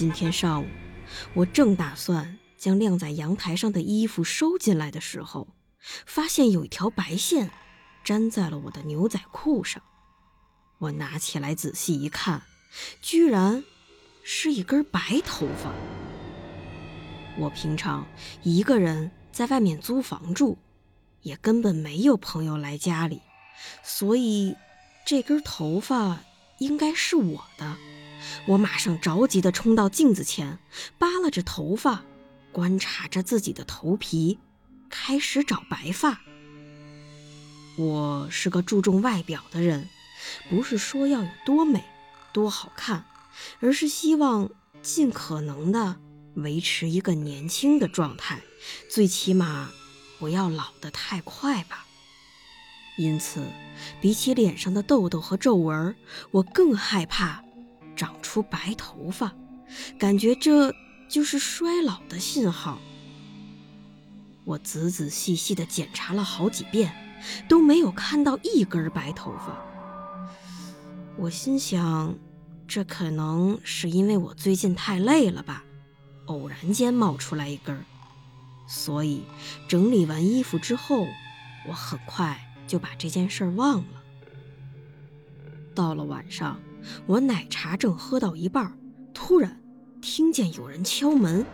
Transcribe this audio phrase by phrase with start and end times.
[0.00, 0.66] 今天上午，
[1.34, 5.48] 我正打算将晾在阳台上的衣服收进来的时候，
[6.06, 7.50] 发现有一条白线
[8.04, 9.82] 粘在了我的牛仔裤上。
[10.78, 12.40] 我拿起来仔细一看，
[13.02, 13.62] 居然
[14.22, 15.70] 是一根白头发。
[17.36, 18.06] 我平常
[18.42, 20.56] 一个人在外面租房住，
[21.20, 23.20] 也根本没有朋友来家里，
[23.82, 24.56] 所以
[25.04, 26.20] 这根头发
[26.58, 27.76] 应该是我的。
[28.46, 30.58] 我马上着急地冲到镜子前，
[30.98, 32.04] 扒拉着头发，
[32.52, 34.38] 观察着自己的头皮，
[34.88, 36.20] 开始找白发。
[37.76, 39.88] 我是个注重外表的人，
[40.48, 41.84] 不是说要有多美、
[42.32, 43.04] 多好看，
[43.60, 44.50] 而是希望
[44.82, 45.96] 尽可能的
[46.34, 48.42] 维持一个年轻的状态，
[48.90, 49.70] 最起码
[50.18, 51.86] 不要老得太快吧。
[52.98, 53.46] 因此，
[54.00, 55.96] 比起脸上的痘痘和皱纹，
[56.32, 57.42] 我更害怕。
[58.00, 59.30] 长出白头发，
[59.98, 60.74] 感觉这
[61.06, 62.78] 就是衰老的信号。
[64.46, 66.94] 我仔仔细细地检查了好几遍，
[67.46, 69.62] 都没有看到一根白头发。
[71.18, 72.14] 我心想，
[72.66, 75.62] 这可能是因为我最近太累了吧，
[76.24, 77.84] 偶然间冒出来一根。
[78.66, 79.24] 所以
[79.68, 81.06] 整理完衣服之后，
[81.68, 84.02] 我很快就把这件事忘了。
[85.74, 86.58] 到了晚上。
[87.06, 88.78] 我奶茶正喝到一半，
[89.12, 89.60] 突然
[90.00, 91.44] 听见有人敲门。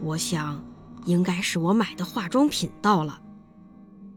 [0.00, 0.64] 我想，
[1.04, 3.20] 应该是我买的化妆品到了。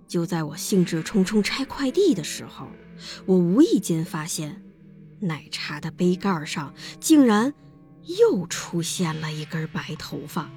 [0.07, 2.67] 就在我兴致冲冲拆快递的时候，
[3.25, 4.63] 我无意间发现，
[5.19, 7.53] 奶茶的杯盖上竟然
[8.03, 10.49] 又出现了一根白头发。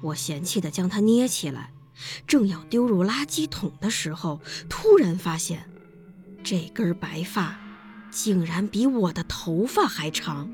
[0.00, 1.72] 我嫌弃地将它捏起来，
[2.26, 5.68] 正要丢入垃圾桶的时候，突然发现，
[6.42, 7.58] 这根白发。
[8.10, 10.50] 竟然比我的头发还长。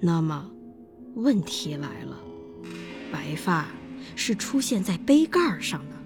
[0.00, 0.50] 那么，
[1.14, 2.16] 问题来了：
[3.12, 3.66] 白发
[4.14, 5.96] 是出现在杯盖上的，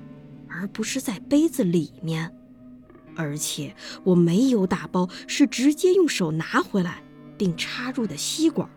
[0.49, 2.35] 而不是在杯子里面。
[3.15, 7.03] 而且我没有打包，是直接用手拿回来
[7.37, 8.69] 并插入的吸管。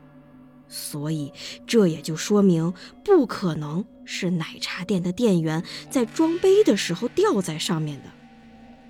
[0.68, 1.31] 所以，
[1.66, 8.09] 这也就说明不可能是奶茶店的店员在装杯的时候掉在上面的。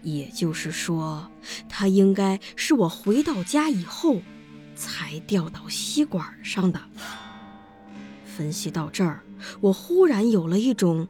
[0.06, 1.30] 也就是说，
[1.68, 4.22] 它应该是我回到家以后
[4.76, 6.80] 才掉到吸管上的。
[8.24, 9.24] 分析到这儿，
[9.60, 11.08] 我忽然有了一种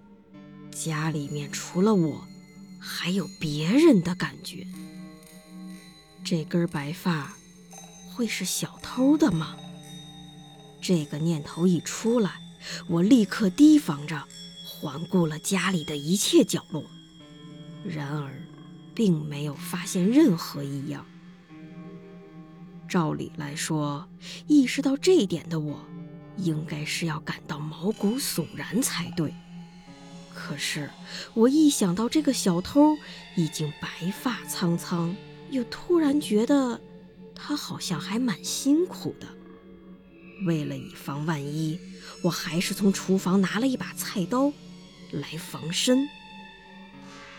[0.72, 2.25] 家里面除了我
[2.79, 4.66] 还有别人的感觉。
[6.23, 7.35] 这根白发
[8.13, 9.57] 会是小偷的吗？
[10.81, 12.39] 这个念头一出来，
[12.88, 14.23] 我立刻提防着，
[14.63, 16.83] 环顾了家里的一切角落。
[17.83, 18.31] 然而，
[18.95, 21.06] 并没有发现任何异样。
[22.88, 24.07] 照理来说，
[24.47, 25.83] 意识到这一点的我，
[26.38, 29.33] 应该是要感到毛骨悚然才对。
[30.33, 30.89] 可是，
[31.33, 32.95] 我一想到这个小偷
[33.35, 35.16] 已经白发苍苍，
[35.50, 36.79] 又突然觉得
[37.33, 39.27] 他好像还蛮辛苦的。
[40.45, 41.79] 为了以防万一，
[42.22, 44.51] 我还是从厨房拿了一把菜刀
[45.12, 46.07] 来防身。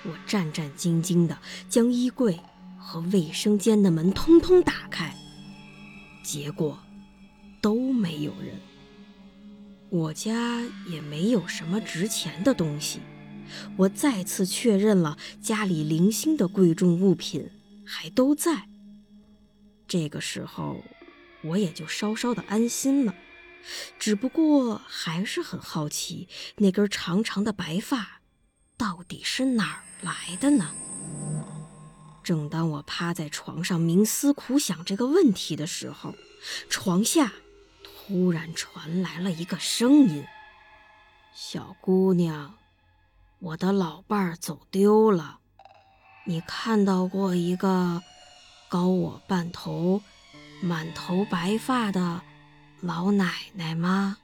[0.08, 1.36] 我战战兢兢地
[1.68, 2.38] 将衣柜
[2.78, 5.16] 和卫生间的门通通打开，
[6.22, 6.78] 结果
[7.60, 8.60] 都没有人。
[9.88, 13.00] 我家也没有什么值钱的东西，
[13.76, 17.50] 我再次确认了家里零星的贵重物品
[17.84, 18.68] 还都在。
[19.88, 20.82] 这个时候，
[21.42, 23.14] 我也就稍稍的安心了，
[23.98, 28.15] 只不过还是很好奇那根长长的白发
[28.76, 29.82] 到底是哪儿。
[30.02, 30.74] 来的呢？
[32.22, 36.14] 正当我趴在床上冥思苦想这个问题的时候，
[36.68, 37.32] 床下
[37.82, 40.24] 突然传来了一个声音
[41.34, 42.54] ：“小姑娘，
[43.38, 45.38] 我的老伴儿走丢了。
[46.26, 48.02] 你看到过一个
[48.68, 50.02] 高我半头、
[50.60, 52.20] 满头白发的
[52.80, 54.18] 老奶奶吗？”